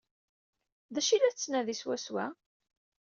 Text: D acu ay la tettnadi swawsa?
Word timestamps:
D 0.93 0.95
acu 0.99 1.11
ay 1.11 1.19
la 1.21 1.31
tettnadi 1.33 1.75
swawsa? 1.81 2.25